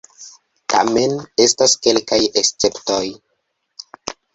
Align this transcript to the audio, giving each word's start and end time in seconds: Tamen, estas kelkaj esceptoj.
Tamen, 0.73 1.13
estas 1.47 1.77
kelkaj 1.85 2.21
esceptoj. 2.45 3.03